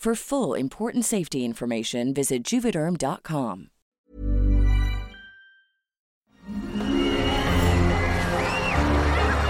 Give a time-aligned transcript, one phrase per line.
[0.00, 3.66] For full important safety information, visit juvederm.com.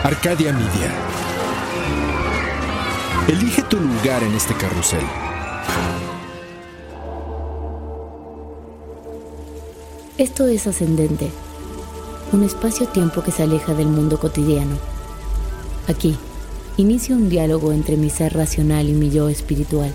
[0.03, 0.93] Arcadia Media.
[3.29, 5.05] Elige tu lugar en este carrusel.
[10.19, 11.31] Esto es Ascendente,
[12.33, 14.77] un espacio-tiempo que se aleja del mundo cotidiano.
[15.87, 16.17] Aquí,
[16.77, 19.95] inicio un diálogo entre mi ser racional y mi yo espiritual.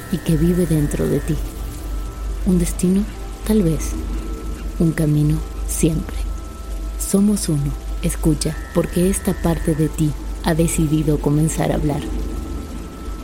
[0.11, 1.35] y que vive dentro de ti.
[2.45, 3.03] Un destino,
[3.47, 3.91] tal vez.
[4.79, 6.17] Un camino, siempre.
[6.99, 7.71] Somos uno.
[8.03, 10.11] Escucha, porque esta parte de ti
[10.43, 12.01] ha decidido comenzar a hablar.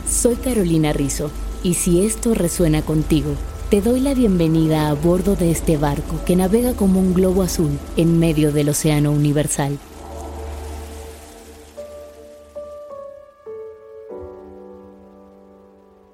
[0.08, 1.30] Soy Carolina Rizzo,
[1.62, 3.34] y si esto resuena contigo,
[3.70, 7.78] te doy la bienvenida a bordo de este barco que navega como un globo azul
[7.96, 9.78] en medio del océano universal.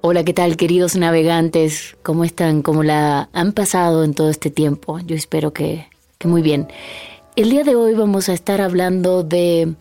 [0.07, 1.97] Hola, ¿qué tal queridos navegantes?
[2.03, 2.61] ¿Cómo están?
[2.61, 4.99] ¿Cómo la han pasado en todo este tiempo?
[4.99, 5.87] Yo espero que,
[6.19, 6.69] que muy bien.
[7.37, 9.73] El día de hoy vamos a estar hablando de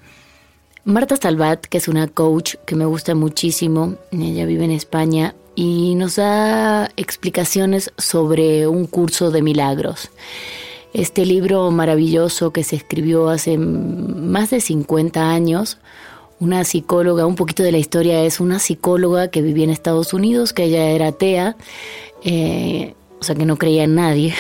[0.85, 3.95] Marta Salvat, que es una coach que me gusta muchísimo.
[4.13, 10.09] Ella vive en España y nos da explicaciones sobre un curso de milagros.
[10.93, 15.79] Este libro maravilloso que se escribió hace más de 50 años
[16.39, 20.53] una psicóloga, un poquito de la historia es una psicóloga que vivía en Estados Unidos,
[20.53, 21.55] que ella era atea,
[22.23, 24.33] eh, o sea que no creía en nadie,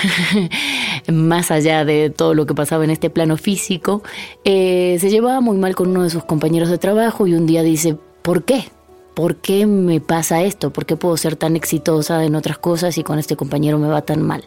[1.07, 4.03] más allá de todo lo que pasaba en este plano físico,
[4.43, 7.63] eh, se llevaba muy mal con uno de sus compañeros de trabajo y un día
[7.63, 8.65] dice, ¿por qué?
[9.13, 10.73] ¿Por qué me pasa esto?
[10.73, 14.01] ¿Por qué puedo ser tan exitosa en otras cosas y con este compañero me va
[14.01, 14.43] tan mal?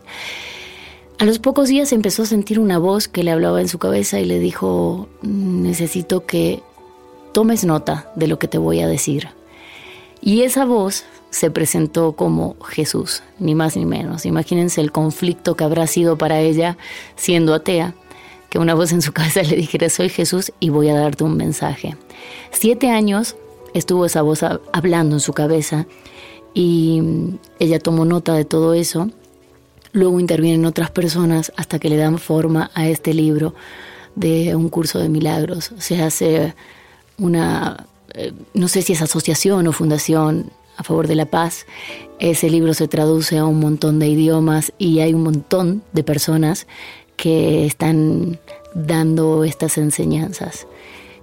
[1.19, 4.21] A los pocos días empezó a sentir una voz que le hablaba en su cabeza
[4.21, 6.63] y le dijo, necesito que
[7.37, 9.29] tomes nota de lo que te voy a decir.
[10.23, 14.25] Y esa voz se presentó como Jesús, ni más ni menos.
[14.25, 16.79] Imagínense el conflicto que habrá sido para ella
[17.15, 17.93] siendo atea,
[18.49, 21.37] que una voz en su cabeza le dijera, soy Jesús y voy a darte un
[21.37, 21.99] mensaje.
[22.53, 23.37] Siete años
[23.75, 24.43] estuvo esa voz
[24.73, 25.87] hablando en su cabeza
[26.55, 27.03] y
[27.59, 29.11] ella tomó nota de todo eso.
[29.93, 33.55] Luego intervienen otras personas hasta que le dan forma a este libro
[34.15, 35.73] de un curso de milagros.
[35.77, 36.55] Se hace
[37.19, 41.67] una, eh, no sé si es asociación o fundación a favor de la paz.
[42.19, 46.67] Ese libro se traduce a un montón de idiomas y hay un montón de personas
[47.17, 48.39] que están
[48.75, 50.67] dando estas enseñanzas.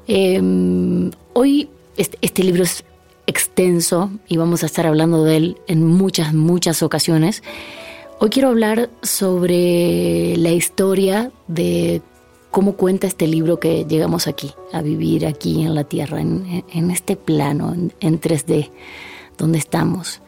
[0.08, 2.84] Em, hoy este, este, libro es
[3.28, 7.44] extenso y vamos a estar hablando de él en muchas, muchas ocasiones.
[8.20, 12.02] Hoy quiero hablar sobre la historia de
[12.54, 17.16] cómo cuenta este libro que llegamos aquí, a vivir aquí en la Tierra, en, este
[17.16, 18.70] plano, en, 3D,
[19.40, 20.22] donde estamos.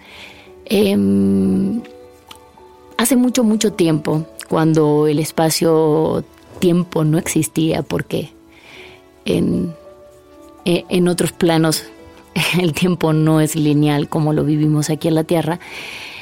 [0.65, 1.83] Em,
[2.97, 8.31] hace mucho, mucho tiempo, cuando el espacio-tiempo no existía, porque
[9.25, 9.75] en,
[10.65, 11.83] e, en otros planos
[12.59, 15.59] el tiempo no es lineal como lo vivimos aquí en la Tierra,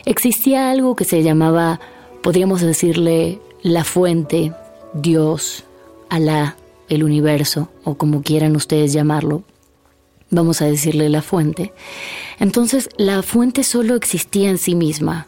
[0.03, 1.79] existía algo que se llamaba,
[2.21, 4.51] podríamos decirle, la fuente,
[4.93, 5.63] Dios,
[6.13, 6.57] Alá,
[6.89, 9.41] el universo, o como quieran ustedes llamarlo.
[10.29, 11.73] vamos a decirle la fuente.
[12.39, 15.25] Entonces la fuente solo existía en sí misma.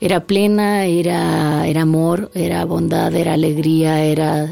[0.00, 4.50] Era plena, era, era amor, era bondad, era alegría, era,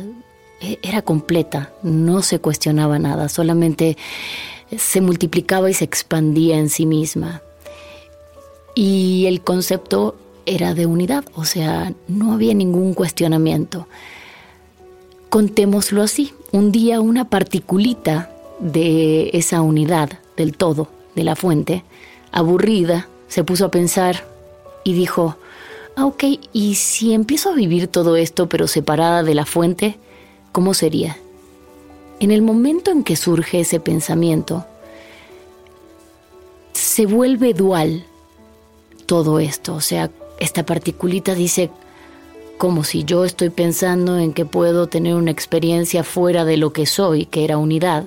[0.83, 3.97] era completa, no se cuestionaba nada, solamente
[4.77, 7.41] se multiplicaba y se expandía en sí misma.
[8.75, 13.89] Y el concepto era de unidad, o sea, no había ningún cuestionamiento.
[15.33, 18.31] Contémoslo así, un día una particulita
[18.61, 21.85] de esa unidad, del todo, de la fuente,
[22.33, 24.27] aburrida, se puso a pensar
[24.85, 25.39] y dijo,
[25.97, 29.97] ah, ok, ¿y si empiezo a vivir todo esto pero separada de la fuente,
[30.53, 31.17] cómo sería?
[32.21, 34.67] En el momento en que surge ese pensamiento,
[36.75, 38.05] se vuelve dual
[39.07, 41.71] todo esto, o sea, esta particulita dice,
[42.63, 46.87] como si yo estoy pensando en que puedo tener una experiencia fuera de lo que
[46.87, 48.05] soy, que era unidad,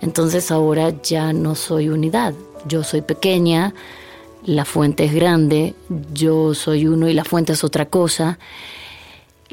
[0.00, 2.34] entonces ahora ya no soy unidad,
[2.66, 3.74] yo soy pequeña,
[4.44, 5.76] la fuente es grande,
[6.12, 8.40] yo soy uno y la fuente es otra cosa.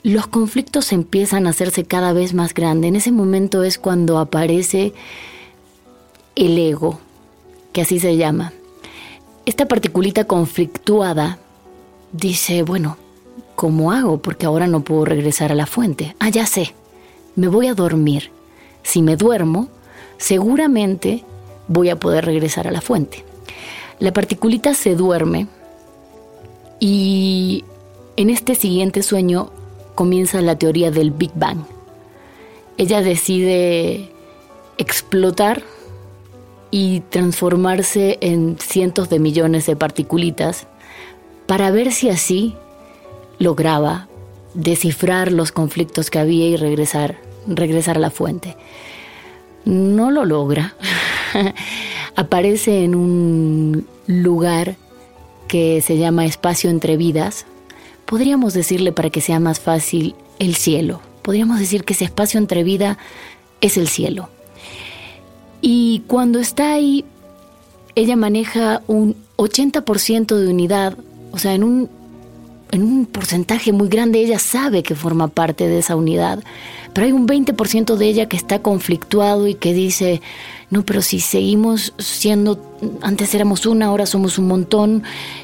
[0.02, 2.90] Los conflictos empiezan a hacerse cada vez más grandes.
[2.90, 4.94] En ese momento es cuando aparece
[6.36, 7.00] el ego,
[7.72, 8.52] que así se llama.
[9.46, 11.38] Esta particulita conflictuada
[12.14, 12.98] dice, bueno,
[13.60, 14.20] ¿cómo hago?
[14.20, 16.16] Porque ahora no puedo regresar a la fuente.
[16.20, 16.74] Ah, ya sé,
[17.36, 18.32] me voy a dormir.
[18.84, 19.68] Si me duermo,
[20.18, 21.26] seguramente
[21.68, 23.26] voy a poder regresar a la fuente.
[24.00, 25.48] La particulita se duerme
[26.80, 27.66] y
[28.16, 29.52] en este siguiente sueño
[29.94, 31.66] comienza la teoría del Big Bang.
[32.78, 34.10] Ella decide
[34.78, 35.64] explotar
[36.72, 40.66] y transformarse en cientos de millones de particulitas
[41.46, 42.56] para ver si así
[43.40, 44.08] lograba
[44.54, 48.56] descifrar los conflictos que había y regresar, regresar a la fuente.
[49.66, 50.76] No lo logra.
[52.16, 54.76] Aparece en un lugar
[55.48, 57.46] que se llama espacio entre vidas.
[58.06, 61.02] Podríamos decirle para que sea más fácil el cielo.
[61.22, 62.98] Podríamos decir que ese espacio entre vida
[63.62, 64.30] es el cielo.
[65.62, 67.06] Y cuando está ahí,
[67.96, 70.98] ella maneja un 80% de unidad,
[71.32, 71.90] o sea, en un,
[72.72, 76.44] en un porcentaje muy grande ella sabe que forma parte de esa unidad,
[76.94, 80.22] pero hay un 20% de ella que está conflictuado y que dice,
[80.70, 82.60] no, pero si seguimos siendo,
[83.02, 85.04] antes éramos una, ahora somos un montón,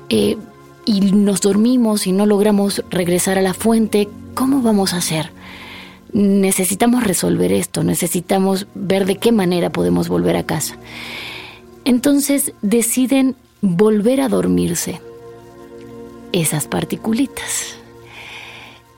[0.09, 0.37] eh,
[0.85, 5.31] y nos dormimos y no logramos regresar a la fuente, ¿cómo vamos a hacer?
[6.15, 10.77] necesitamos resolver esto, necesitamos ver de qué manera podemos volver a casa.
[11.83, 15.01] Entonces deciden volver a dormirse
[16.41, 17.77] esas particulitas.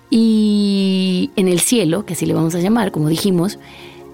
[0.09, 3.59] Y en el cielo, que así le vamos a llamar, como dijimos,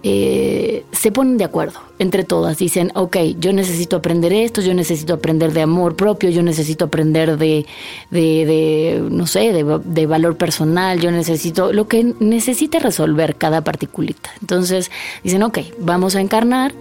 [0.05, 2.57] eh, se ponen de acuerdo entre todas.
[2.57, 7.37] Dicen, ok, yo necesito aprender esto, yo necesito aprender de amor propio, yo necesito aprender
[7.37, 7.65] de,
[8.11, 14.31] de, no sé, de, de, valor personal, yo necesito lo que necesite resolver cada particulita.
[14.41, 14.91] Entonces
[15.23, 16.73] dicen, ok, vamos a encarnar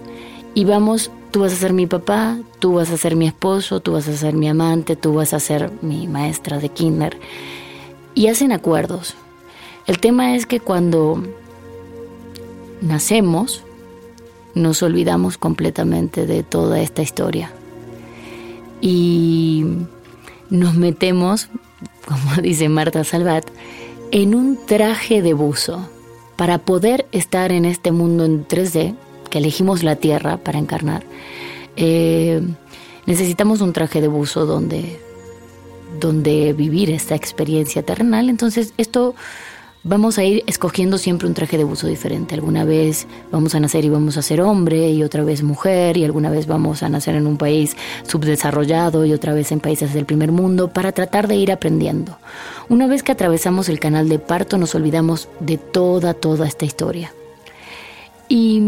[0.55, 3.93] y vamos, tú vas a ser mi papá, tú vas a ser mi esposo, tú
[3.93, 7.17] vas a ser mi amante, tú vas a ser mi maestra de kinder.
[8.13, 9.15] Y hacen acuerdos.
[9.87, 11.23] El tema es que cuando
[12.81, 13.63] nacemos,
[14.53, 17.51] nos olvidamos completamente de toda esta historia.
[18.79, 19.65] Y
[20.49, 21.49] nos metemos,
[22.07, 23.45] como dice Marta Salvat,
[24.11, 25.89] en un traje de buzo
[26.35, 28.95] para poder estar en este mundo en 3D,
[29.33, 31.03] que elegimos la Tierra para encarnar.
[31.75, 32.39] Eh,
[33.07, 34.99] necesitamos un traje de buzo donde,
[35.99, 38.29] donde vivir esta experiencia terrenal.
[38.29, 39.15] Entonces, esto
[39.83, 42.35] vamos a ir escogiendo siempre un traje de buzo diferente.
[42.35, 46.03] Alguna vez vamos a nacer y vamos a ser hombre y otra vez mujer y
[46.03, 47.75] alguna vez vamos a nacer en un país
[48.07, 52.19] subdesarrollado y otra vez en países del primer mundo para tratar de ir aprendiendo.
[52.69, 57.11] Una vez que atravesamos el canal de parto nos olvidamos de toda, toda esta historia.
[58.29, 58.59] Y,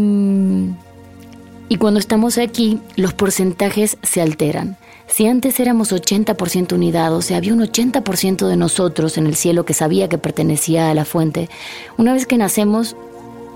[1.68, 4.76] y cuando estamos aquí los porcentajes se alteran.
[5.08, 9.64] Si antes éramos 80% unidad, o sea, había un 80% de nosotros en el cielo
[9.64, 11.48] que sabía que pertenecía a la fuente,
[11.96, 12.96] una vez que nacemos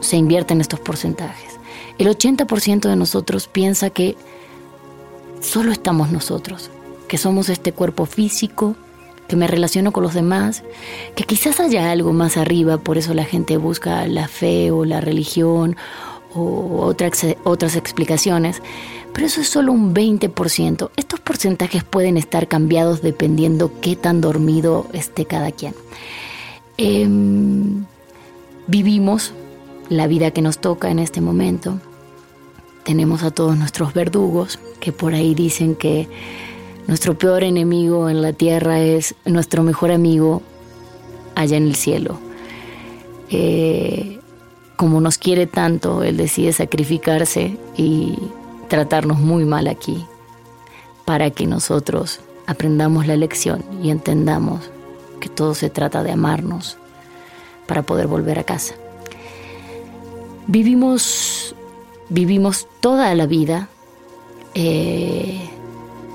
[0.01, 1.59] se invierten estos porcentajes.
[1.99, 4.17] El 80% de nosotros piensa que
[5.41, 6.71] solo estamos nosotros,
[7.09, 8.77] que somos este cuerpo físico,
[9.29, 10.63] que me relaciono con los demás,
[11.15, 15.01] que quizás haya algo más arriba, por eso la gente busca la fe o la
[15.01, 15.77] religión
[16.35, 18.63] o otras, explicaciones,
[19.13, 20.91] pero eso es solo un 20%.
[20.97, 25.75] Estos porcentajes pueden estar cambiados dependiendo qué tan dormido esté cada quien.
[26.77, 27.85] Em,
[28.67, 29.33] vivimos
[29.89, 31.81] la vida que nos toca en este momento
[32.85, 36.09] tenemos a todos nuestros verdugos, que por ahí dicen que
[36.87, 40.43] nuestro peor enemigo en la tierra es nuestro mejor amigo
[41.35, 42.19] allá en el cielo.
[43.29, 44.19] Eh,
[44.81, 48.17] como nos quiere tanto, Él decide sacrificarse y
[48.69, 50.07] tratarnos muy mal aquí,
[51.05, 54.71] para que nosotros aprendamos la lección y entendamos
[55.21, 56.79] que todo se trata de amarnos
[57.67, 58.73] para poder volver a casa.
[60.47, 61.55] Vivimos,
[62.09, 63.69] vivimos toda la vida,
[64.55, 65.47] eh,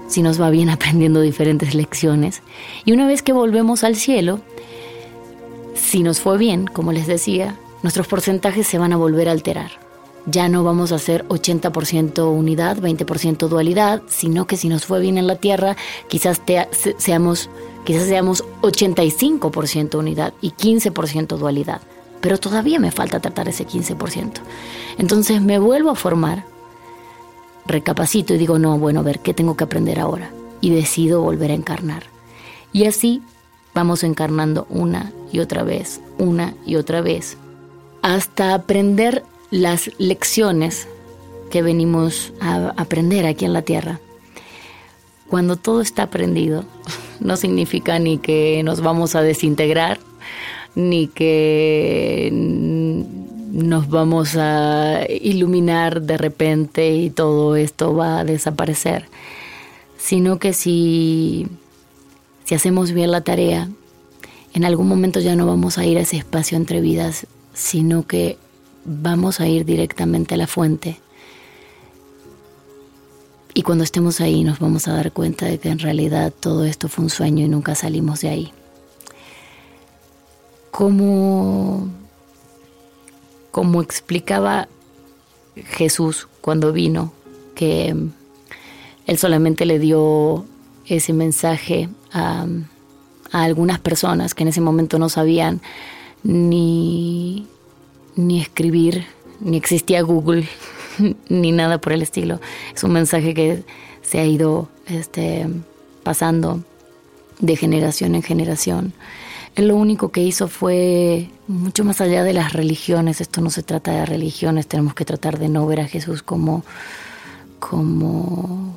[0.08, 2.42] si nos va bien, aprendiendo diferentes lecciones.
[2.84, 4.40] Y una vez que volvemos al cielo,
[5.76, 9.70] si nos fue bien, como les decía, nuestros porcentajes se van a volver a alterar.
[10.26, 15.20] Ya no vamos a hacer 80% unidad, 20% dualidad, sino que si nos fue bien
[15.20, 15.78] en la Tierra,
[16.08, 16.42] quizás
[16.98, 17.48] seamos,
[17.86, 21.82] quizás seamos 85% unidad y 15% dualidad.
[22.22, 24.32] Pero todavía me falta tratar ese 15%.
[24.98, 26.44] Entonces me vuelvo a formar,
[27.68, 30.32] recapacito y digo, no, bueno, a ver, ¿qué tengo que aprender ahora?
[30.60, 32.06] Y decido volver a encarnar.
[32.74, 33.22] Y así
[33.76, 37.38] vamos encarnando una y otra vez, una y otra vez,
[38.06, 40.88] hasta aprender las lecciones
[41.50, 44.00] que venimos a aprender aquí en la Tierra.
[45.28, 46.66] Cuando todo está aprendido,
[47.20, 49.98] no significa ni que nos vamos a desintegrar,
[50.76, 59.08] ni que nos vamos a iluminar de repente y todo esto va a desaparecer,
[59.98, 61.48] sino que si,
[62.44, 63.68] si hacemos bien la tarea,
[64.54, 68.38] en algún momento ya no vamos a ir a ese espacio entre vidas, sino que
[68.84, 71.00] vamos a ir directamente a la fuente.
[73.54, 76.90] Y cuando estemos ahí nos vamos a dar cuenta de que en realidad todo esto
[76.90, 78.54] fue un sueño y nunca salimos de ahí.
[80.72, 81.88] Como,
[83.52, 84.68] como explicaba
[85.56, 87.14] Jesús cuando vino,
[87.56, 87.96] que
[89.08, 90.46] él solamente le dio
[90.86, 92.46] ese mensaje a,
[93.32, 95.62] a algunas personas que en ese momento no sabían
[96.26, 97.48] ni
[98.16, 99.06] ni escribir,
[99.40, 100.48] ni existía Google,
[101.30, 102.40] ni nada por el estilo.
[102.74, 103.64] Es un mensaje que
[104.02, 105.48] se ha ido este,
[106.04, 106.64] pasando
[107.40, 108.94] de generación en generación.
[109.56, 113.22] Él lo único que hizo fue mucho más allá de las religiones.
[113.22, 116.64] Esto no se trata de religiones, tenemos que tratar de no ver a Jesús como,
[117.60, 118.76] como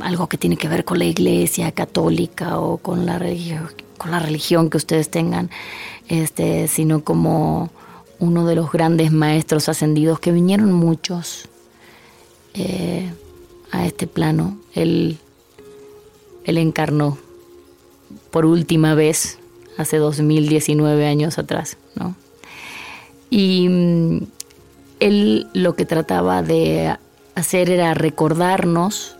[0.00, 3.18] algo que tiene que ver con la iglesia católica o con la
[3.98, 5.50] con la religión que ustedes tengan,
[6.08, 7.70] este, sino como
[8.20, 11.48] uno de los grandes maestros ascendidos, que vinieron muchos
[12.54, 13.12] eh,
[13.70, 14.58] a este plano.
[14.74, 15.18] Él,
[16.44, 17.18] él encarnó
[18.30, 19.38] por última vez
[19.76, 22.14] hace 2019 años atrás, ¿no?
[23.30, 24.20] Y mm,
[25.00, 26.96] él lo que trataba de
[27.34, 29.17] hacer era recordarnos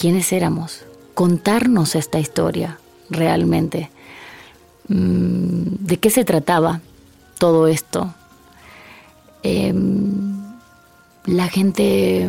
[0.00, 2.78] quiénes éramos, contarnos esta historia
[3.10, 3.90] realmente,
[4.88, 6.80] mm, de qué se trataba
[7.38, 8.14] todo esto,
[9.42, 10.42] Em,
[11.26, 12.28] la gente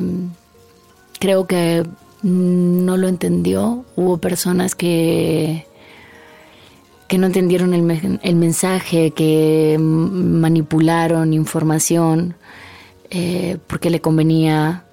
[1.19, 1.85] creo que
[2.23, 3.85] no lo entendió.
[3.95, 5.65] Hubo personas que,
[7.07, 12.35] que no entendieron el, mensaje, que manipularon información
[13.09, 14.83] eh, porque le convenía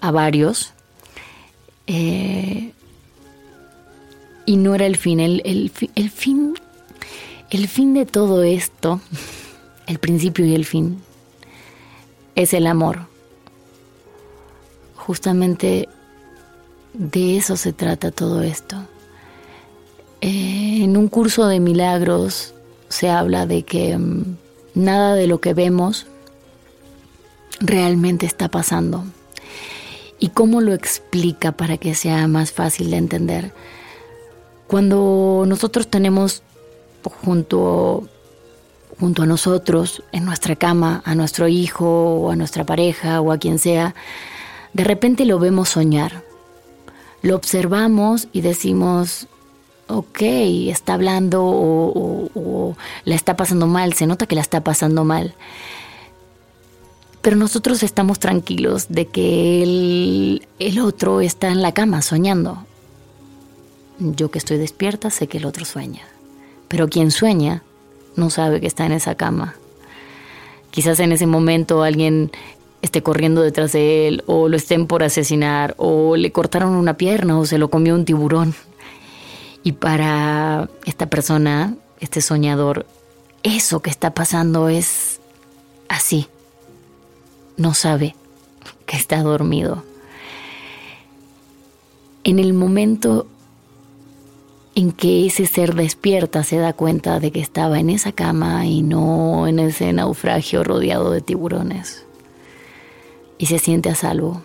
[0.00, 0.74] a varios.
[1.92, 2.72] Eh,
[4.46, 5.18] y no era el fin.
[5.18, 6.54] El, el, fin.
[7.50, 9.00] El fin de todo esto,
[9.88, 11.02] el principio y el fin,
[12.36, 13.08] es el amor.
[14.94, 15.88] Justamente
[16.92, 18.76] de eso se trata todo esto.
[20.20, 22.54] Eh, en un curso de milagros
[22.88, 24.36] se habla de que mm,
[24.74, 26.06] nada de lo que vemos
[27.58, 29.04] realmente está pasando.
[30.20, 33.52] ¿Y cómo lo explica para que sea más fácil de entender?
[34.68, 36.42] Cuando nosotros tenemos
[37.22, 38.06] junto
[39.00, 43.38] junto a nosotros, en nuestra cama, a nuestro hijo o a nuestra pareja o a
[43.38, 43.94] quien sea,
[44.74, 46.22] de repente lo vemos soñar.
[47.22, 49.26] Lo observamos y decimos,
[49.88, 55.34] ok, está hablando o, la está pasando mal, se nota que la está pasando mal.
[57.22, 62.64] Pero nosotros estamos tranquilos de que el, el otro está en la cama soñando.
[63.98, 66.02] Yo que estoy despierta sé que el otro sueña.
[66.68, 67.62] Pero quien sueña
[68.16, 69.54] no sabe que está en esa cama.
[70.70, 72.30] Quizás en ese momento alguien
[72.82, 77.38] esté corriendo detrás de él o lo estén por asesinar o le cortaron una pierna
[77.38, 78.54] o se lo comió un tiburón.
[79.62, 82.86] Y para esta persona, este soñador,
[83.42, 85.20] eso que está pasando es
[85.88, 86.28] así.
[87.56, 88.14] No sabe
[88.86, 89.84] que está dormido.
[92.24, 93.26] En el momento
[94.74, 98.82] en que ese ser despierta se da cuenta de que estaba en esa cama y
[98.82, 102.04] no en ese naufragio rodeado de tiburones
[103.40, 104.42] y se siente a salvo.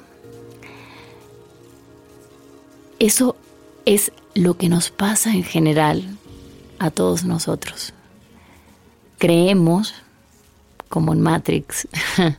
[2.98, 3.36] Eso
[3.86, 6.18] es lo que nos pasa en general
[6.80, 7.94] a todos nosotros.
[9.18, 9.94] Creemos,
[10.90, 11.88] como en Matrix,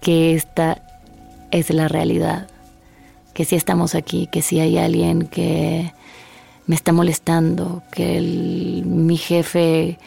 [0.00, 0.82] que esta
[1.50, 2.48] es la realidad,
[3.34, 5.92] que si estamos aquí, que si hay alguien que
[6.66, 9.98] me está molestando, que mi jefe,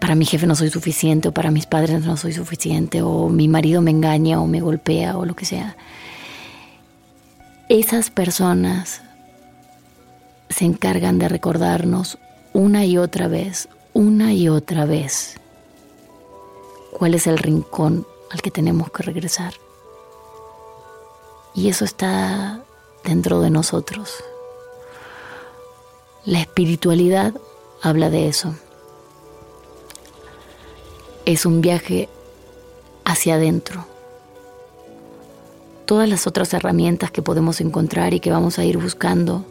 [0.00, 3.48] para mi jefe no soy suficiente, o para mis padres no soy suficiente, o mi
[3.48, 5.76] marido me engaña o me golpea o lo que sea.
[7.68, 9.00] Esas personas
[10.50, 12.18] se encargan de recordarnos
[12.52, 15.36] una y otra vez, una y otra vez,
[16.92, 19.54] cuál es el rincón al que tenemos que regresar.
[21.54, 22.60] Y eso está
[23.04, 24.12] dentro de nosotros.
[26.24, 27.32] La espiritualidad
[27.80, 28.56] habla de eso.
[31.26, 32.08] Es un viaje
[33.04, 33.86] hacia adentro.
[35.86, 39.44] Todas las otras herramientas que podemos encontrar y que vamos a ir buscando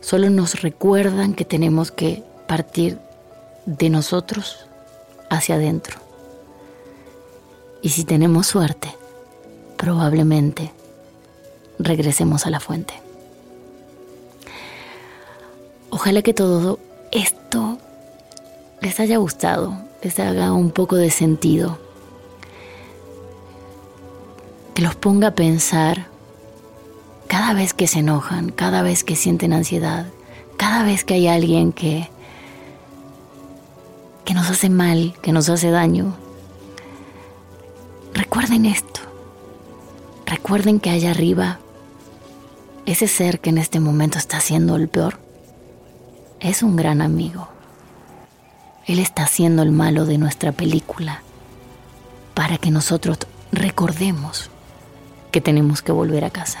[0.00, 2.98] solo nos recuerdan que tenemos que partir
[3.66, 4.66] de nosotros
[5.28, 6.11] hacia adentro.
[7.82, 8.96] Y si tenemos suerte,
[9.76, 10.72] probablemente
[11.80, 12.94] regresemos a la fuente.
[15.90, 16.78] Ojalá que todo
[17.10, 17.78] esto
[18.80, 21.78] les haya gustado, les haga un poco de sentido,
[24.74, 26.06] que los ponga a pensar
[27.26, 30.06] cada vez que se enojan, cada vez que sienten ansiedad,
[30.56, 32.08] cada vez que hay alguien que,
[34.24, 36.21] que nos hace mal, que nos hace daño.
[38.42, 39.00] Recuerden esto,
[40.26, 41.60] recuerden que allá arriba,
[42.86, 45.20] ese ser que en este momento está haciendo el peor,
[46.40, 47.46] es un gran amigo.
[48.84, 51.22] Él está haciendo el malo de nuestra película
[52.34, 53.18] para que nosotros
[53.52, 54.50] recordemos
[55.30, 56.58] que tenemos que volver a casa.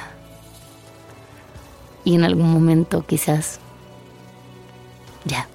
[2.04, 3.58] Y en algún momento quizás
[5.24, 5.48] ya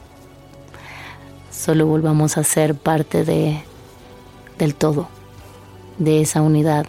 [1.54, 3.64] solo volvamos a ser parte de
[4.58, 5.08] del todo,
[5.98, 6.86] de esa unidad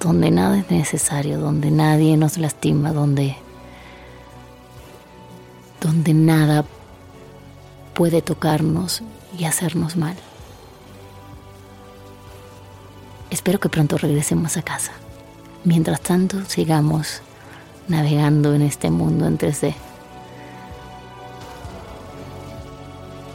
[0.00, 3.36] donde nada es necesario, donde nadie nos lastima, donde
[5.80, 6.64] donde nada
[7.94, 9.02] puede tocarnos
[9.38, 10.16] y hacernos mal.
[13.30, 14.92] Espero que pronto regresemos a casa.
[15.64, 17.22] Mientras tanto, sigamos
[17.88, 19.74] navegando en este mundo en 3D.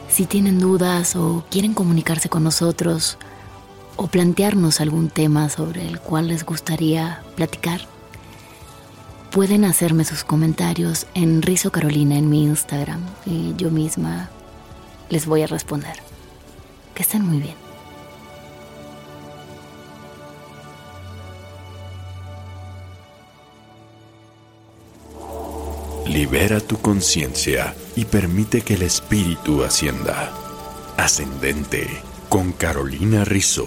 [0.08, 3.18] Si tienen dudas o quieren comunicarse con nosotros
[4.02, 7.82] o plantearnos algún tema sobre el cual les gustaría platicar,
[9.32, 14.28] Pueden hacerme sus comentarios en Rizo Carolina en mi Instagram y yo misma
[15.08, 15.96] les voy a responder.
[16.94, 17.54] Que estén muy bien.
[26.06, 30.30] Libera tu conciencia y permite que el espíritu ascienda.
[30.98, 31.88] Ascendente
[32.28, 33.66] con Carolina Rizzo,